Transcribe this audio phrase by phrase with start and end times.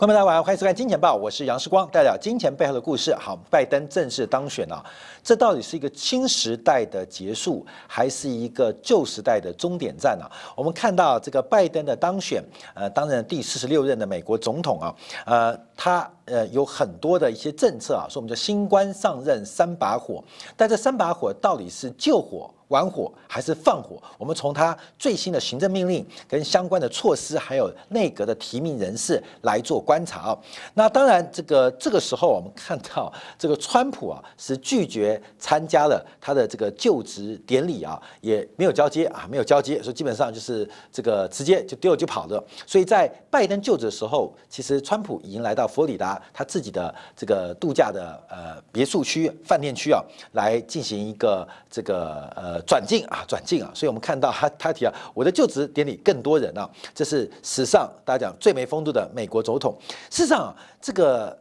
[0.00, 3.14] 观众大家晚上好，欢迎收看《金钱报》，我是杨世光，代表金钱背后的故事。
[3.16, 4.82] 好，拜登正式当选了，
[5.22, 10.24] 这到底是一个新时代的结束，还是一个旧时代的终点站呢？
[10.56, 14.94] 我们看到这个拜登的当选，呃，当任第四十六任的美国总统啊，
[15.26, 20.22] 呃，他呃有很多的一些政策啊，说我们叫新官上任三把火，
[20.54, 22.50] 但这三把火到底是救火？
[22.68, 24.00] 玩火还是放火？
[24.16, 30.38] 我们从他最新的行政命令跟相关的措施，还有内阁的提名人士来做观察啊。
[30.74, 42.40] 那当然，这个这个时候我们看到，这个川普啊是拒绝参加了他的这个就职典礼啊，也没有交接啊，没有交接，所以基本上就是这个直接就丢了就跑了。
[42.64, 52.60] 所以在拜登就职的时候，其实川普已经来到佛罗里达他自己的这个度假的呃别墅区、饭店区啊，来进行一个这个呃。
[52.66, 59.74] 转进啊，转进啊，所以我们看到他他提啊，我的就职典礼更多人啊，这是史上大家讲最没风度的美国总统。
[60.10, 61.36] 事实上，这个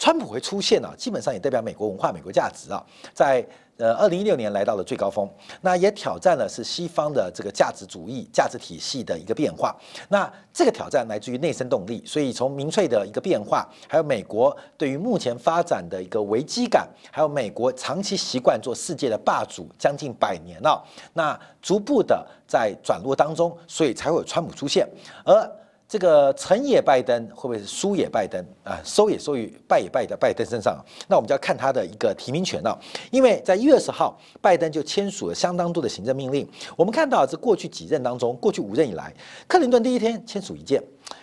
[0.00, 2.84] 川普会出现啊，基本上也代表美国文化、美国价值啊，
[3.14, 3.46] 在。
[3.76, 5.26] 呃，二零一六年来到了最高峰，
[5.62, 9.74] 那也挑战了是西方的这个价值主义、价值体系的一个变化。
[10.10, 24.86] 那这个挑战来自于内生动力，所以从民粹的一个变化，还有美国对于目前发展的一个危机感，还有美国长期习惯做世界的霸主将近百年了，那逐步的在转落当中，所以才会有川普出现，
[25.24, 25.50] 而。
[25.90, 28.80] 这个成也拜登，会不会是输也拜登啊？
[28.84, 30.78] 收也收于败也败在拜登身上。
[31.08, 36.48] 那我们就要看他的一个提名权了，因为在一月二十号，拜登就签署了相当多的行政命令。
[36.76, 39.12] 我们看到这过去几任当中，过去五任以来，
[39.48, 40.80] 克林顿第一天签署一件。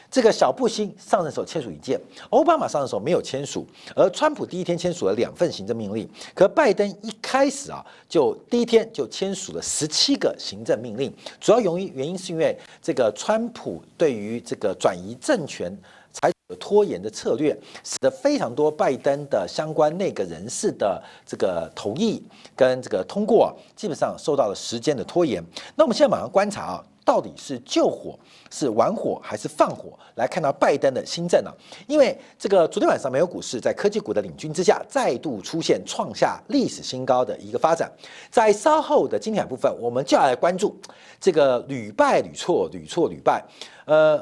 [0.09, 15.77] 这个小布希上任时候签署一件，奥巴马上任时候没有签署，而川普第一天签署了两份行政命令，可拜登一开始啊就第一天就签署了十七个行政命令，主要由于原因是因为这个川普对于这个转移政权
[16.13, 22.23] 采取拖延的策略，使得非常多拜登的相关内阁人士的这个同意
[22.55, 25.43] 跟这个通过基本上受到了时间的拖延。
[25.75, 26.83] 那我们现在马上观察啊。
[27.07, 28.19] 到底是救火、
[28.51, 29.97] 是玩火还是放火？
[30.15, 31.53] 来看到拜登的新政啊，
[31.87, 37.89] 因为这个昨天晚上美国股市在科技股的领军之下，再度出现创下历史新高的一个发展。
[38.29, 40.75] 在稍后的精彩部分，我们就要来关注
[41.17, 43.41] 这个屡败屡错、屡错屡败。
[43.85, 44.21] 呃，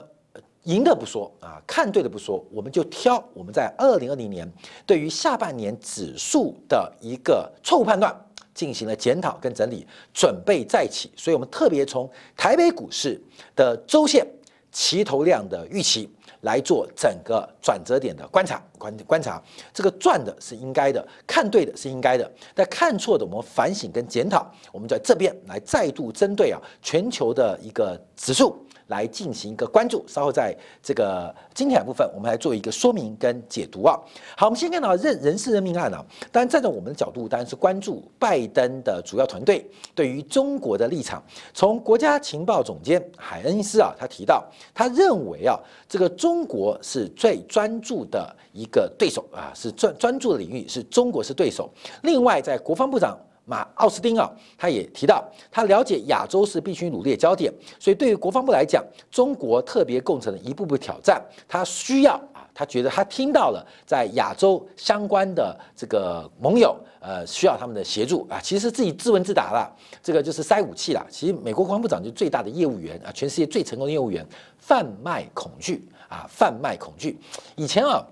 [0.65, 4.47] 赢的不说啊，看对的不说，我们就挑我们在二零二零年
[4.85, 8.15] 对于下半年指数的一个错误判断。
[8.55, 11.11] 进行了检讨跟整理，准备再起。
[11.15, 13.21] 所以，我们特别从台北股市
[13.55, 14.25] 的周线
[14.71, 16.09] 齐头量的预期
[16.41, 18.59] 来做整个转折点的观察。
[18.77, 19.41] 观观察，
[19.73, 24.49] 这个赚的是应该的，看对的是应该的，但看错的，我们反省跟检讨。
[24.71, 28.64] 我们在这边来再度针对啊全球的一个指数。
[28.87, 33.99] 来进行一个关注，稍后在这个精彩部分，我们来做一个说明跟解读啊。
[34.37, 36.05] 好，我们先看到任人事任命案啊。
[36.31, 41.23] 当然，站在我们的角度，当然是关注拜登的主要团队对于中国的立场。
[41.53, 51.69] 从国家情报总监海恩斯啊，他提到，他认为啊，这个中国是最专注的一个对手啊，是专专注的领域是中国是对手。
[52.03, 53.17] 另外，在国防部长。
[53.45, 71.05] 马奥斯汀啊，他也提到，他了解亚洲是必须努力的焦点，所以对于国防部来讲，中国特别构成的一步步挑战，他需要啊，他觉得他听到了在亚洲相关的这个盟友，呃，需要他们的协助啊，其实自己自问自答了，这个就是塞武器了。
[71.09, 74.25] 其实美国国防部长就最大的业务员啊，全世界最成功的业务员，
[74.57, 77.19] 贩卖恐惧啊，贩卖恐惧。
[77.55, 78.03] 以前啊。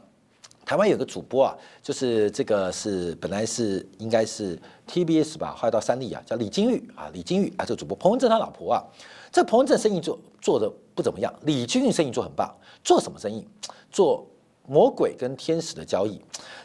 [0.66, 4.58] 台湾有个主播啊，就是这个是本来是应该是
[4.88, 8.84] TBS 吧，后来到三立啊，叫李金玉啊，李金玉啊，这个主播彭文正他老婆啊，
[9.32, 12.54] 这彭文正生意做做的不怎么样，李金玉生意做很棒，
[12.84, 13.46] 做什么生意？
[13.92, 14.26] 做
[14.66, 16.20] 魔鬼跟天使的交易，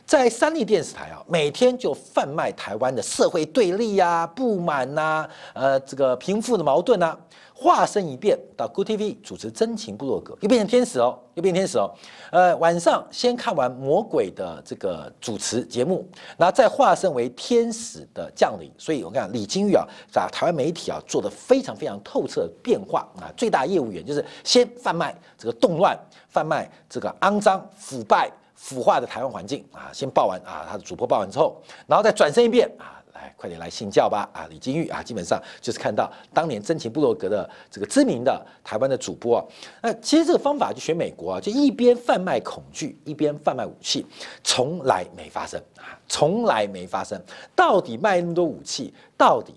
[0.08, 7.14] 在三立电视台啊，每天就贩卖台湾的社会对立呀、不满呐、呃这个贫富的矛盾呐。
[7.52, 11.93] 化身一变到 Good TV 主持真情部落格，又变成天使哦，又变天使哦。
[12.31, 16.08] 呃，晚上先看完魔鬼的这个主持节目，
[16.38, 18.72] 然后再化身为天使的降临。
[18.78, 23.28] 所以我看李金玉啊，在台湾媒体啊做的非常非常透彻变化啊。
[23.37, 29.88] 最大业务员就是先贩卖这个动乱，贩卖这个肮脏、腐败、腐化的台湾环境啊。
[29.93, 31.56] 先报完啊，他的主播报完之后，
[31.87, 32.96] 然后再转身一遍啊。
[33.14, 34.28] 来，快点来信教吧！
[34.32, 39.44] 啊，李金玉啊，基本上就是看到当年真情部落格的这个知名的台湾的主播啊。
[39.82, 44.06] 那其实这个方法就学美国啊，就一边贩卖恐惧，一边贩卖武器，
[44.44, 47.20] 从来没发生啊，从来没发生。
[47.56, 49.52] 到底卖那么多武器，到底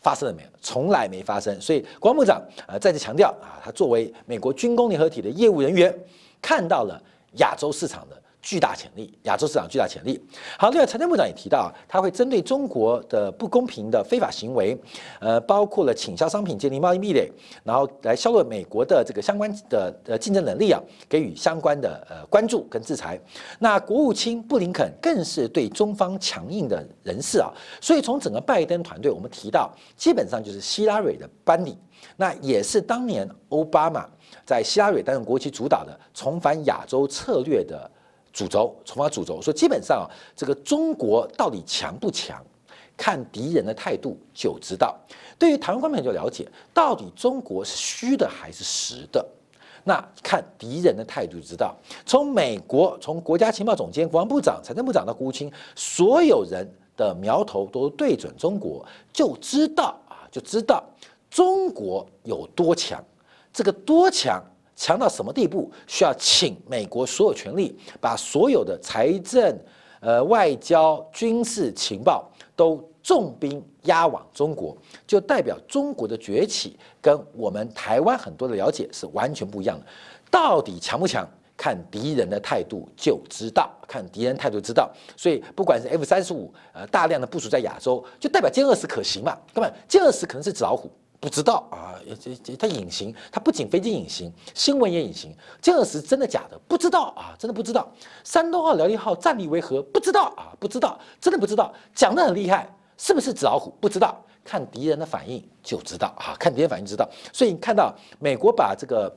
[0.00, 0.48] 发生了没有？
[0.60, 1.60] 从来没发生。
[1.60, 5.96] 所以国防部长啊再次强调啊，他作为美国军工联合体的业务人员，
[6.42, 7.00] 看到了
[7.34, 8.20] 亚洲市场的。
[8.44, 10.22] 巨大潜力，亚洲市场巨大潜力。
[10.58, 14.78] 好，另外财政部长也提到，他会针对中国的不公平的非法行为，
[15.18, 17.32] 呃，包括了倾销商品建立贸易壁垒，
[17.64, 23.18] 然后来削弱美国的这个相关的呃竞争能力啊，给予相关的呃关注跟制裁。
[23.58, 27.50] 那国务卿布林肯更是对中方强硬的人士啊，
[27.80, 31.78] 所以从整个拜登团队，我们提到基本上就是希拉蕊的班底，
[32.18, 34.06] 那也是当年奥巴马
[34.44, 37.90] 在希拉蕊担任国旗主导的重返亚洲策略的。
[38.34, 42.44] 主轴，重发主轴，说基本上啊，这个中国到底强不强，
[42.96, 44.98] 看敌人的态度就知道。
[45.38, 49.24] 对于台湾方面就了解，到底中国是虚的还是实的，
[49.84, 51.76] 那看敌人的态度就知道。
[52.04, 60.82] 从美国，从国家情报总监、国防部长、财政部长到国务卿，所有人的苗头都对准中国，就知道啊，就知道
[61.30, 63.00] 中国有多强。
[63.52, 64.42] 这个多强？
[64.76, 65.70] 强到什么地步？
[65.86, 69.58] 需要请美国所有权力，把所有的财政、
[70.00, 74.76] 呃外交、军事情报都重兵压往中国，
[75.06, 79.86] 就代表中国的崛起跟我们台湾很多的了解是完全不一样的。
[80.30, 81.28] 到底强不强？
[81.56, 84.92] 看敌人的态度就知道，看敌人态度知道。
[85.16, 89.38] 所以不管是 F 三十五，呃大量的部署在亚洲，就代表歼二十可行嘛？
[89.54, 90.90] 根本歼二十可能是纸老虎。
[91.20, 95.34] 不知道啊，这这它隐形，它不仅飞机隐形，新闻也隐形。
[95.62, 96.58] 歼二十真的假的？
[96.68, 97.90] 不知道啊，真的不知道。
[98.24, 99.82] 山东号、辽宁号战力为何？
[99.84, 101.72] 不知道啊，不知道，真的不知道。
[101.94, 102.68] 讲得很厉害，
[102.98, 103.72] 是不是纸老虎？
[103.80, 107.08] 不知道，看敌人的反应就知道啊，看敌人反应知道。
[107.32, 109.14] 所以你看到美国把这个。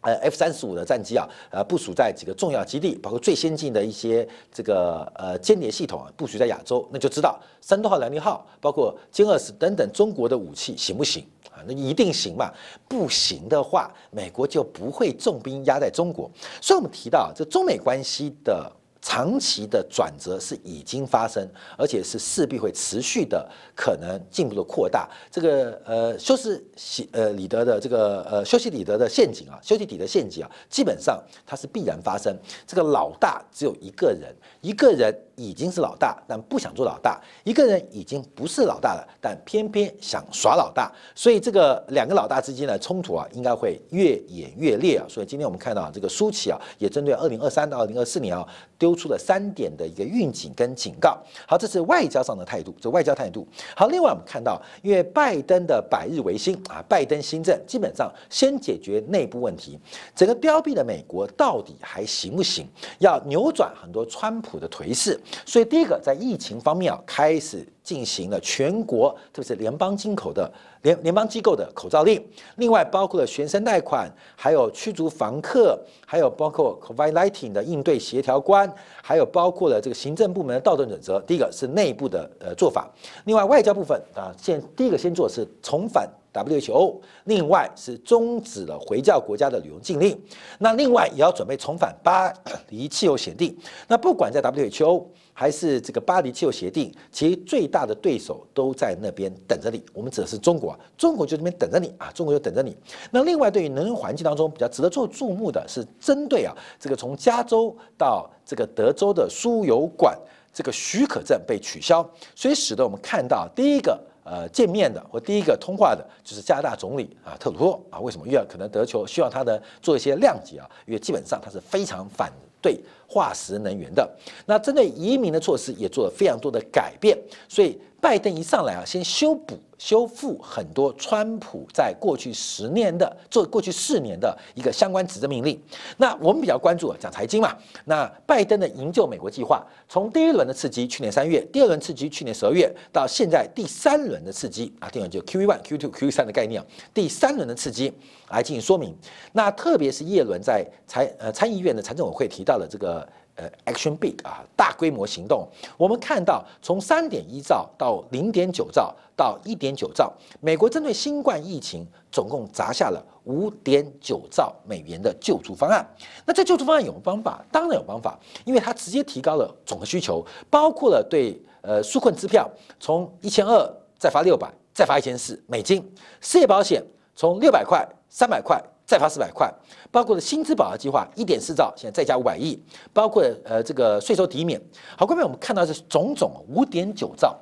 [0.00, 11.64] 呃，F 三十五的战机啊，呃，部署在几个重要基地，包括最先进的一些这个呃间谍系统啊，部署在亚洲，那就知道山东号、辽宁号，包括歼二十等等中国的武器行不行啊？
[11.66, 12.52] 那一定行嘛？
[12.88, 16.30] 不行的话，美国就不会重兵压在中国。
[16.60, 18.72] 所以我们提到这中美关系的。
[19.00, 25.08] 长期的转折是已经发生，而且是势必会持续的，可能进一步的扩大。
[25.30, 32.36] 这个呃修昔喜呃里德的这个呃修昔里德的陷阱啊，修昔底德陷阱啊，基本上它是必然发生。
[32.66, 40.92] 这个老大只有一个人，一个人已经是老大，但不想做老大；一个人已经不是老大了，但偏偏想耍老大。
[41.14, 45.06] 所以这个两个老大之间的冲突啊，应该会越演越烈啊。
[45.08, 48.46] 所以今天我们看到这个舒淇啊，也针对二零二三到二零二四年啊，
[48.76, 48.97] 丢。
[48.98, 51.16] 出了三点的一个预警跟警告。
[51.46, 53.46] 好，这是外交上的态度，这外交态度。
[53.76, 59.78] 好，另外我们看到，因为拜登的百日维新啊，拜登新政基本上先解决内部问题，
[60.14, 62.66] 整个凋敝的美国到底还行不行？
[62.98, 65.18] 要扭转很多川普的颓势。
[65.46, 70.52] 所以第一个在疫情方面啊，开始进行了全国，特别是联邦进口的。
[70.82, 72.22] 联联邦机构的口罩令，
[72.56, 75.76] 另外包括了学生贷款，还有驱逐房客，
[76.06, 78.70] 还有包括 COVID-19 的应对协调官，
[79.02, 81.18] 还有包括了这个行政部门的道德准则。
[81.22, 82.88] 第一个是内部的呃做法，
[83.24, 90.18] 另外外交部分啊，现第一个先做是重返 WHO，另外是终止了回教国家的旅游禁令，
[90.58, 92.32] 那另外也要准备重返巴
[92.68, 93.56] 黎气候协定。
[93.86, 95.06] 那不管在 WHO。
[95.38, 99.80] 还是这个巴黎气候协定，其实最大的对手都在那边等着你。
[99.92, 102.76] 我们指的是中国，中国就这边等着你啊，中国就等着你。
[103.12, 110.18] 那另外，对于能源环境当中比较值得做注目的是，针对啊这个从加州到这个德州的输油管
[110.52, 112.04] 这个许可证被取消，
[112.34, 113.96] 所以使得我们看到第一个
[114.28, 118.26] 呃见面的或第一个通话的就是加拿大总理啊特鲁多啊，为什么？
[118.26, 122.32] 因为可能德球需要他的做一些谅解啊，因为基本上他是非常反。
[122.60, 124.10] 对化石能源的，
[124.44, 127.16] 那针对移民的措施也做了非常多的改变，
[127.48, 129.58] 所以拜登一上来啊，先修补。
[129.78, 135.56] 修复很多川普在过去十年的做过去四年的一个相关执政命令。
[135.98, 137.56] 那我们比较关注啊讲财经嘛。
[137.84, 146.60] 那拜登的营救美国计划，从第一轮的刺激去年三月，第二轮刺激去年十二月，到现在第三轮的刺激啊，第二轮就 Q one、Q two、Q 三的概念，
[146.92, 147.92] 第三轮的刺激
[148.30, 148.92] 来进行说明。
[149.30, 153.08] 那特别是耶伦在财呃参议院的财政委会提到的这个。
[153.38, 155.46] 呃，Action Big 啊，大规模行动。
[155.76, 165.88] 我们看到，从三点一兆到零点九兆到一点九兆，美国针对新冠疫情总共砸下了五点九兆美元的救助方案。
[166.26, 167.44] 那这救助方案有方法？
[167.52, 175.80] 当然有方法，因为它直接提高了总的需求，包括了对呃纾困支票从一千二再发六百，再发一千四美金；
[176.20, 178.60] 失业保险从六百块、三百块。
[178.88, 179.52] 再发四百块，
[179.90, 182.58] 包括了薪资保额计划一点四兆，现在再加五百亿，
[182.90, 184.58] 包括呃这个税收抵免。
[184.96, 187.38] 好，各位我们看到是种种五点九兆，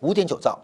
[0.00, 0.58] 五点九兆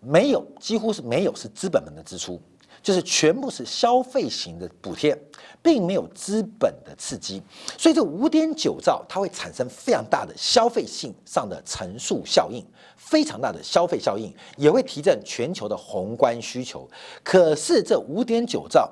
[0.00, 2.42] 没有，几乎是没有是资本们的支出，
[2.82, 5.16] 就是全部是消费型的补贴，
[5.62, 7.40] 并没有资本的刺激，
[7.78, 12.64] 所以这五点九兆它会产生非常大的消费性上的乘数效应，
[12.96, 16.88] 非常大的消费效应，也会提振全球的宏观需求。
[17.22, 18.90] 可是这五点九兆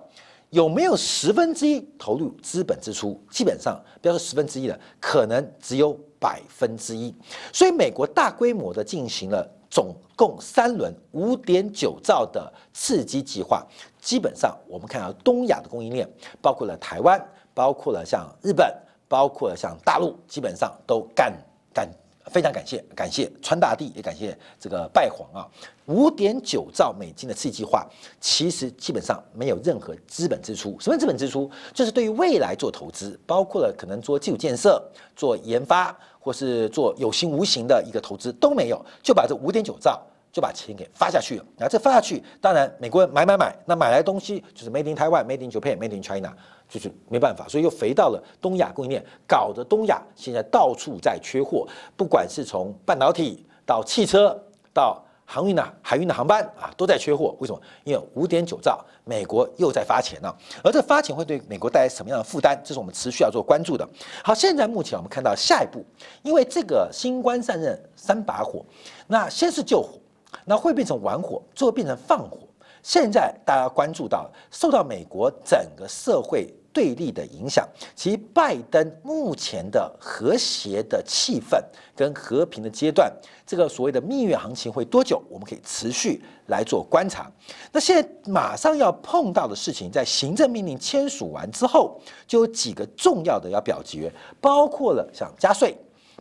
[0.50, 3.20] 有没有十分之一投入资本支出？
[3.30, 7.12] 基本上不要说十分之一了，可能只有百分之一。
[7.52, 9.56] 所以美国大规模的进行了。
[9.70, 13.64] 总共三轮五点九兆的刺激计划，
[14.00, 16.08] 基本上我们看到东亚的供应链，
[16.42, 17.24] 包括了台湾，
[17.54, 18.74] 包括了像日本，
[19.08, 21.32] 包括了像大陆，基本上都感
[21.72, 21.88] 感
[22.26, 25.48] 非常感谢，感谢川大地，也感谢这个拜皇啊。
[25.86, 27.88] 五点九兆美金的刺激计划，
[28.20, 30.76] 其实基本上没有任何资本支出。
[30.78, 31.50] 什么资本支出？
[31.72, 34.82] 就是对于未来做投资，包括了可能做基础建设、
[35.16, 35.96] 做研发。
[36.20, 40.00] 或是做有形无形的一个投资都没有，就把这五点九兆
[40.30, 41.44] 就把钱给发下去了。
[41.56, 46.32] 那这发下去，当然美国人买买买，那买来东西就是 Made in Taiwan、Made in Japan、Made in China，
[46.68, 54.38] 就是没办法，所以又肥到了东亚供应链，搞得东亚现在到处在缺货，不管是从半导体到汽车
[54.72, 55.02] 到。
[55.32, 57.36] 航运呢，海运的航班啊，都在缺货。
[57.38, 57.62] 为什么？
[57.84, 60.36] 因为五点九兆，美国又在发钱了。
[60.64, 62.60] 而这发钱会对美国带来什么样的负担？
[62.64, 63.88] 这是我们持续要做关注的。
[64.24, 65.84] 好，现在目前我们看到下一步，
[66.22, 68.64] 因为这个新官上任三把火，
[69.06, 70.00] 那先是救火，
[70.44, 72.38] 那会变成玩火，最后变成放火。
[72.82, 76.52] 现在大家关注到，受到美国整个社会。
[76.72, 81.60] 对立的影响，其拜登目前的和谐的气氛
[81.96, 83.12] 跟和平的阶段，
[83.46, 85.20] 这个所谓的蜜月行情会多久？
[85.28, 87.30] 我们可以持续来做观察。
[87.72, 95.76] 那现在马上要碰到的事情，在行政命令签署完之后，就有几个重要的要表决，包括了像加税，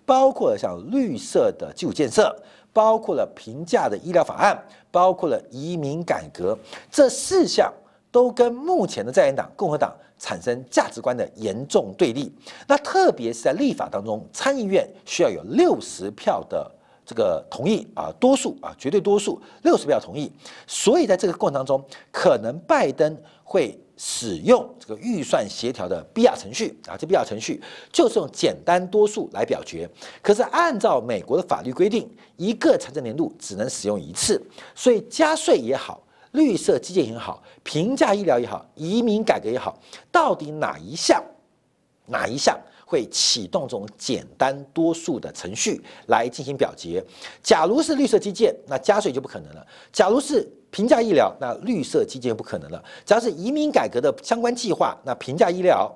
[0.06, 2.36] 包括了像绿色的基础建设，
[2.74, 6.58] 包括了平价的医疗法案，包括了移民改革，
[6.92, 7.72] 这四项
[8.12, 9.96] 都跟目前的在野党共和党。
[10.22, 12.30] 产生价值观的严重对立，
[12.68, 16.70] 那特别是在立法当中，参议院需要有六十票的
[17.06, 20.30] 这个同意啊，多数啊，绝对多数六十票同意，
[20.68, 29.90] 所以在这个过程当中，可能拜登会使用这个预算协调的必要程序啊，这必要程序就是用简单多数来表决。
[30.22, 34.42] 可是按照美国的法律规定，一个财政年度只能使用一次，
[34.76, 36.04] 所以加税也好。
[36.32, 39.80] 绿色基建也好，平价医疗也好，移民改革也好，
[40.12, 41.24] 到底哪一项，
[42.06, 47.04] 哪一项会启动这种简单多数的程序来进行表决？
[47.42, 55.92] 假如是绿色基建，那加税就不可能了；假如是平价医疗，那绿色基建不可能了；假如是移民改革的相关计划，那平价医疗、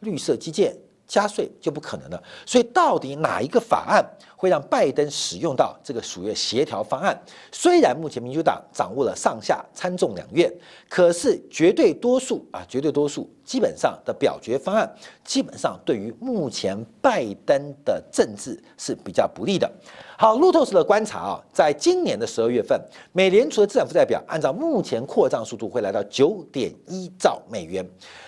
[0.00, 0.76] 绿色基建。
[1.08, 4.04] 加税就不可能了，所以到底哪一个法案
[4.36, 7.18] 会让拜登使用到这个数月协调方案？
[7.50, 10.52] 虽然目前民主党掌握了上下参众两院，
[10.88, 14.86] 可是绝对多数啊，绝对多数基本上的表决方案，
[15.24, 19.72] 基本上对于目前拜登的政治是比较不利的。
[20.18, 22.78] 好，路透社的观察啊，在今年的十二月份，
[23.12, 27.82] 美联储的资产负债表按照目前扩张速度会来到九点一兆美元，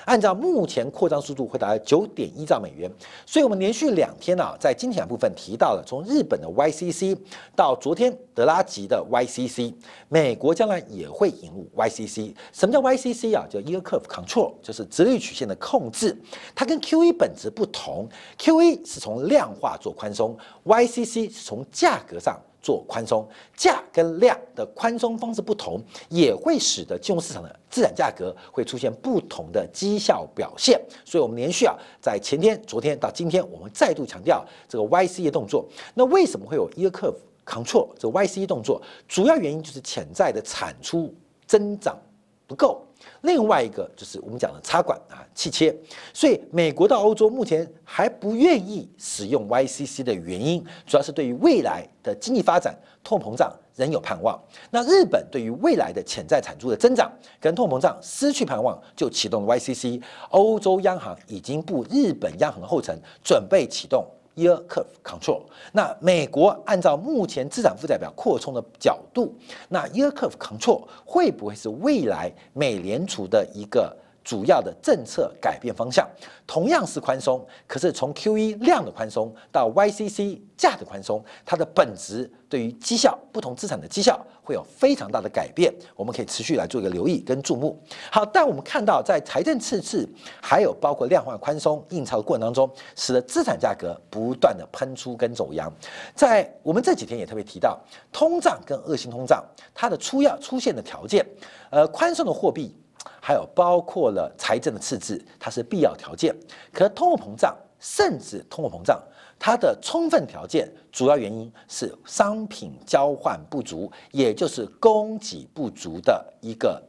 [0.06, 2.90] 按照目前扩张速度会达到九点一兆美元。
[3.26, 7.14] 所以，我们连续两天啊，在今天部分提到了从日本的 YCC
[7.54, 9.74] 到昨天德拉吉的 YCC，
[10.08, 12.34] 美国将来也会引入 YCC。
[12.54, 13.46] 什么叫 YCC 啊？
[13.50, 16.16] 叫 Yield Curve Control，就是直率曲线的控制。
[16.54, 25.78] 它跟 QE 本质不同，QE 是从量化做宽松，YCC 是从价格上做宽松，价跟量的宽松方式不同，
[26.08, 30.80] 也会使得金融市场的资产价格会出现不同的绩效表现。
[31.04, 35.68] 所以，我们连续啊，在前天、昨天到今天，我们再度强调这个 YC 的动作。
[35.92, 37.16] 那为什么会有 Yield Curve
[37.46, 38.80] Control 这 YC 动作？
[39.08, 41.14] 主要原因就是潜在的产出
[41.46, 41.98] 增长
[42.46, 42.86] 不够。
[43.22, 45.74] 另外一个就是我们讲的插管啊、气切，
[46.12, 54.38] 所以美国到欧洲目前还不愿意使用 YCC 的原因，主要是对于未来的经济发展、通膨胀仍有盼望。
[54.70, 60.02] 那日本对于未来的潜在产出的增长跟通膨胀失去盼望，就启动了 YCC。
[60.28, 64.06] 欧洲央行已经步日本央行的后尘，准备启动。
[64.40, 65.42] Year curve control。
[65.72, 69.34] 那美国按照目前资产负债表扩充的角度，
[69.68, 73.94] 那 year curve control 会不会是未来美联储的一个
[74.30, 76.08] 主要的政策改变方向，
[76.46, 87.76] 同样是宽松，可是从 Q E 量的宽松到 Y C C 价的宽松，它的本质对于绩效不同资产的绩效会有非常大的改变，我们可以持续来做一个留意跟注目。
[88.08, 90.08] 好，但我们看到在财政赤字
[90.40, 95.68] 还有包括量化宽松印钞的过程当中，使得资产价格不断的喷出跟走扬。
[96.14, 97.76] 在我们这几天也特别提到，
[98.12, 99.44] 通胀跟恶性通胀
[99.74, 101.26] 它的出要出现的条件，
[101.70, 102.72] 呃，宽松的货币。
[103.20, 106.34] 还有包括了财政的赤字，它是必要条件。
[106.72, 109.02] 可通货膨胀，甚至通货膨胀，
[109.38, 116.82] 它的充分条件，主要原因是商品交换不足，也就是供给不足的一个。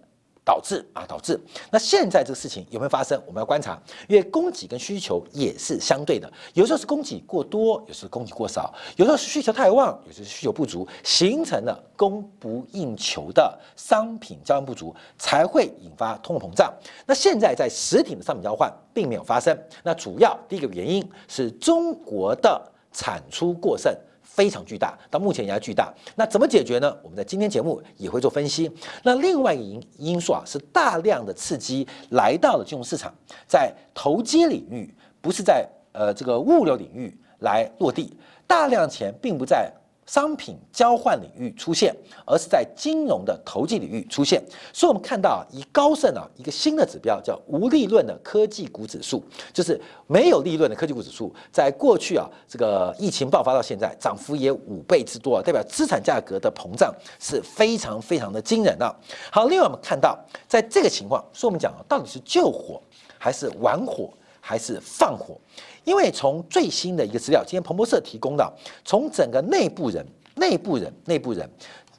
[0.52, 1.40] 导致啊，导致
[1.72, 3.18] 那现在这个事情有没有发生？
[3.26, 16.70] 我们要观察，因为供给跟需求也是相对的，有时候是供给过多，有时候供给过少，有时候是需求太旺，有时候是需求不足，形成了供不应求的商品交换不足，才会引发通货膨胀。
[17.06, 23.96] 那现在在实体的商品交换并没有发生，那主要第一个原因是中国的产出过剩。
[24.34, 25.94] 非常巨大，到目前也巨大。
[26.16, 26.98] 那怎么解决呢？
[27.04, 28.72] 我们在今天节目也会做分析。
[29.04, 33.14] 那另外一个因因素啊，是大量的刺激来到了金融市场，
[33.46, 38.16] 在投机领域，不是在呃这个物流领域来落地，
[38.48, 39.70] 大量钱并不在。
[40.12, 44.44] 商品交换领域出现，而是在金融的投机领域出现。
[44.74, 58.94] 所以，我们看到啊，以高盛啊一个新的指标叫无利润的科技股指数，就是没有利润的科技股指数，在过去啊这个疫情爆发到现在，涨幅也五倍之多啊，代表资产价格的膨胀是非常非常的惊人啊。
[59.32, 62.82] 好，另外我们看到，在这个情况，所以我们讲啊，到底是救火
[63.18, 65.40] 还是玩火还是放火？
[65.86, 70.06] 因为从最新的一个资料，今天彭博社提供的，从整个内部人、
[70.36, 71.50] 内部人、内部人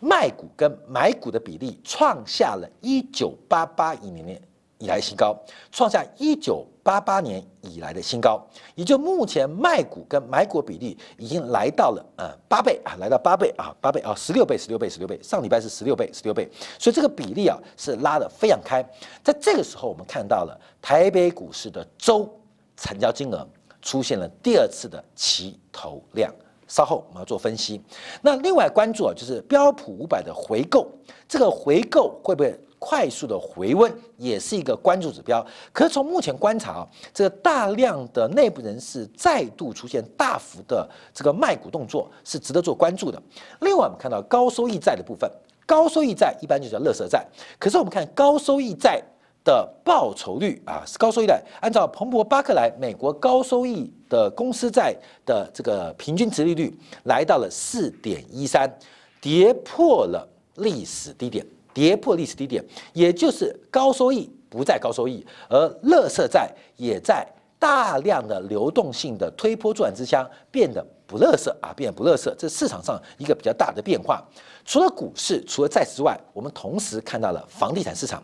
[0.00, 4.42] 卖股跟买股的比例，创下了一九八八年
[4.78, 5.36] 以来新高，
[5.70, 8.44] 创下一九八八年以来的新高。
[8.74, 15.18] 也就目前卖股跟买股比例已经来到了呃八倍啊，来到八倍啊，八倍啊，十六倍、十六倍、十六倍。
[15.22, 16.48] 上礼拜是十六倍、十六倍，
[16.78, 18.82] 所以这个比例啊是拉得非常开。
[19.22, 22.28] 在这个时候，我们看到了台北股市的周
[22.76, 23.46] 成交金额。
[23.84, 26.32] 出现了第二次的齐头量，
[26.68, 27.82] 稍后我们要做分析。
[28.20, 30.86] 那另外关注啊，就是标普五百的回购，
[31.26, 35.46] 这个回购会不会快速的回温，也是一个关注指标。
[35.72, 43.22] 可是从目前观察啊，这个大量的内部人士再度出现大幅的这个卖股动作，是值得做关注的。
[43.60, 45.30] 另外我们看到高收益债的部分，
[45.64, 47.24] 高收益债一般就叫乐色债，
[47.60, 49.00] 可是我们看高收益债。
[49.44, 54.94] 的报酬率啊，是高收益债，按照彭博巴克莱美国高收益的公司债
[55.26, 56.72] 的这个平均值利率
[57.06, 58.72] 来到了四点一三，
[59.20, 60.24] 跌破了
[60.58, 67.26] 历史低点，跌破历史低点，也就是高收益不再高收益，而乐色债也在
[67.58, 74.22] 大量的流动性的推波助澜之下变得不乐色啊，变得不乐色，这市场上一个比较大的变化。
[74.64, 78.22] 除了股市，除了债市之外，我们同时看到了房地产市场。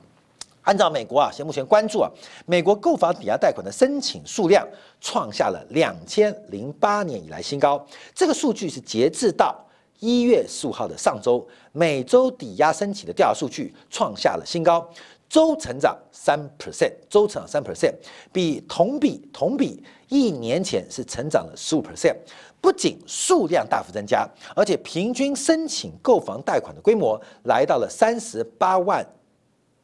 [0.62, 2.11] 按照美国啊，现目前关注啊，
[2.44, 4.66] 美国购房抵押贷款的申请数量
[5.00, 7.82] 创下了两千零八年以来新高。
[8.14, 9.58] 这个数据是截至到
[10.00, 14.88] 一月十五号的上周，每周抵押申请的调查数据创下了新高，
[15.28, 17.94] 周成长三 percent，周成长三 percent，
[18.32, 22.16] 比同比同比一年前是成长了十五 percent。
[22.61, 29.06] 不仅数量大幅增加，而且平均申请购房贷款的规模来到了三十八万。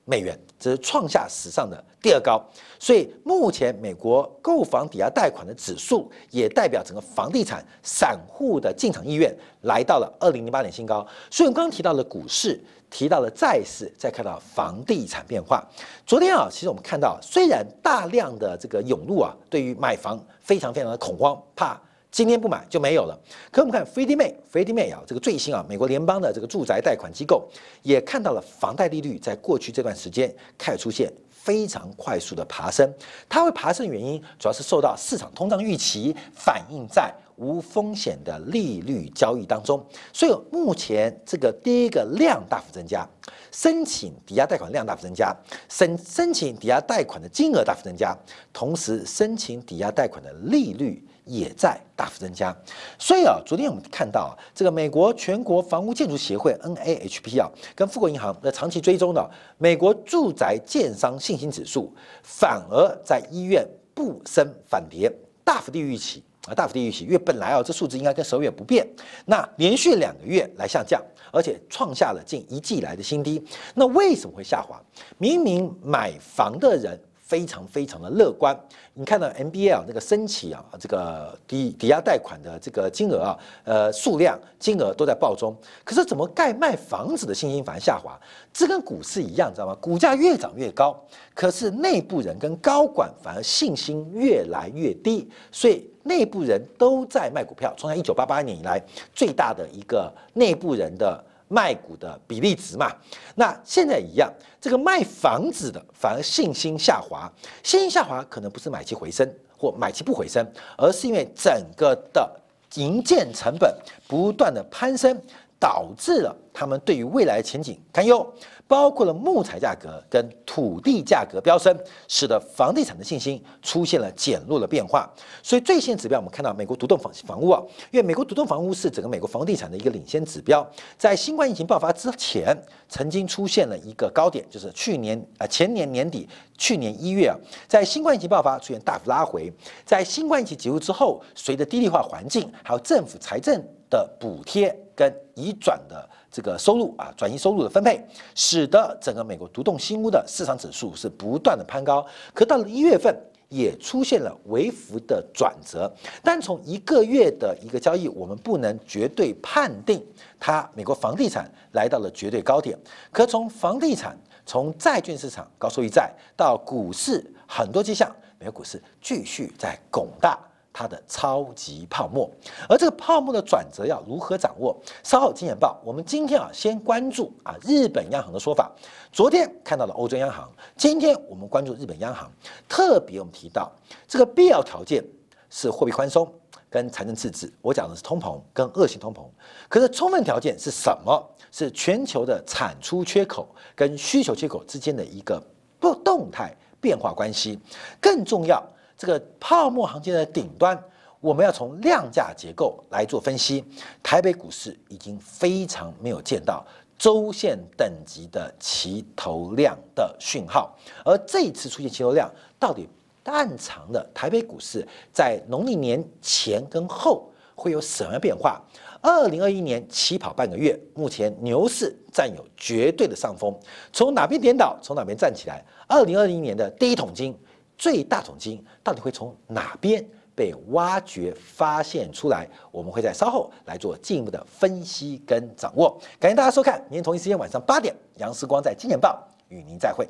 [0.06, 2.38] 美元，这是创下史上的第二高，
[2.78, 10.96] 所以目前美国购房抵押贷款的指数也代表整个房地产散户的进场意愿来到了二零零八年新高。
[11.30, 15.66] 所以，我们刚刚提到了股市，提到了债市，再看到房地产变化。
[16.04, 21.80] 昨天啊，其实我们看到，虽然大量的这个涌入啊，对于买房非常非常的恐慌，怕。
[22.10, 23.18] 今天不买就没有了。
[23.50, 27.48] 可我们看 Freddie Mac，Freddie Mac 啊，这个最新啊，美国联邦的这个住宅贷款机构
[27.82, 31.12] 也看到了房贷利率在过去这段时间开始出现
[31.44, 32.90] 非常快速的爬升。
[33.28, 39.84] 它会爬升的原因主要是受到市场通胀预期反映在无风险的利率交易当中。
[40.12, 43.06] 所以目前这个第一个量大幅增加，
[43.52, 45.36] 申请抵押贷款量大幅增加，
[45.68, 48.16] 申申请抵押贷款的金额大幅增加，
[48.52, 51.06] 同时申请抵押贷款的利率。
[51.24, 52.54] 也在大幅增加，
[52.98, 61.90] 所以啊，昨天我们看到啊，这个美国全国房屋建筑协会 NAHP 啊，跟富国银行的长期追踪的美国住宅建商信心指数，
[62.22, 65.10] 反而在医院不升反跌，
[65.42, 68.86] 大幅低于预期啊，大幅低于预期，因为本来啊，这数字应该跟首月不变，
[69.24, 73.42] 那连续两个月来下降，而且创下了近一季来的新低，
[73.74, 74.78] 那为什么会下滑？
[75.16, 77.00] 明明买房的人。
[77.34, 78.56] 非常非常的乐观。
[78.92, 85.52] 你看到 NBA 啊，那个升起啊，这个抵抵押贷款的这个金额啊，呃，数量金额都在暴增。
[85.82, 88.16] 可是怎么盖卖房子的信心反而下滑？
[88.52, 89.76] 这跟股市一样，知道吗？
[89.80, 90.96] 股价越涨越高，
[91.34, 98.80] 可是内部人跟高管反而信心越来越低，所以内部人都在卖股票，从他一九八八年以来
[99.12, 101.24] 最大的一个内部人的。
[101.48, 102.90] 卖股的比例值嘛，
[103.34, 107.30] 那现在一样，这个卖房子的反而信心下滑，
[107.62, 112.28] 信心下滑可能不是买气回升或买气不回升，而是因为整个的
[112.74, 113.72] 营建成本
[114.08, 115.16] 不断的攀升，
[115.60, 118.26] 导致了他们对于未来前景堪忧。
[118.66, 121.76] 包括了木材价格跟土地价格飙升，
[122.08, 125.08] 使得房地产的信心出现了减弱的变化。
[125.42, 132.56] 所以最新指标，我们看到美国独栋房房屋啊，因为美国独栋房屋是整个美国房地产的一个领先指标，在新冠疫情爆发之前，
[132.88, 137.36] 曾经出现了一个高点，就是去年啊前年年底，去年一月啊，
[137.68, 139.52] 在新冠疫情爆发出现大幅拉回，
[139.84, 146.08] 在新冠疫情结束之后，随着低利化环境，还有政府财政的补贴跟移转的。
[146.34, 152.04] 这个收入啊，转移收入的分配，使得整个美国独栋新屋的市场指数是不断的攀高。
[152.32, 153.16] 可到了一月份，
[153.48, 155.88] 也出现了微幅的转折。
[156.24, 160.04] 但从一个月的一个交易，我们不能绝对判定
[160.40, 162.76] 它美国房地产来到了绝对高点。
[163.12, 170.36] 可从房地产、从债券市场高收益债到股市，很多迹象，美国股市继续在拱大。
[170.76, 172.28] 它的超级泡沫，
[172.68, 174.76] 而这个泡沫的转折要如何掌握？
[175.04, 178.68] 稍后金钱报，我们今天啊先关注啊日本央行的说法。
[179.12, 182.28] 昨天看到了欧洲央行，今天我们关注日本央行。
[182.68, 183.70] 特别我们提到
[184.08, 185.02] 这个必要条件
[185.48, 186.28] 是货币宽松
[186.68, 189.22] 跟财政赤字，我讲的是通膨跟恶性通膨。
[189.68, 191.24] 可是充分条件是什么？
[191.52, 195.40] 是全球的产出缺口跟需求缺口之间的一个
[195.78, 197.60] 不动态变化关系。
[198.00, 198.60] 更重要。
[198.96, 200.80] 这个泡沫行情的顶端，
[201.20, 203.64] 我们要从量价结构来做分析。
[204.02, 206.64] 台北股市已经非常没有见到
[206.96, 212.88] 周线等级的齐头量的讯号，而这一次出现齐头量，到底
[213.24, 218.62] 暗藏的台北股市在农历年前跟后会有什么变化？
[219.00, 223.54] 二零二一年起跑半个月，目前牛市占有绝对的上风，
[223.92, 225.64] 从哪边颠倒，从哪边站起来？
[225.88, 227.36] 二零二一年的第一桶金。
[227.76, 232.48] 最大总金到底会从哪边被挖掘发现出来？
[232.70, 236.00] 我们会在稍后来做进一步的分析跟掌握。
[236.18, 240.08] 感谢大家收看，明天同一时间晚上八点，杨思光在《金钱报》与您再会。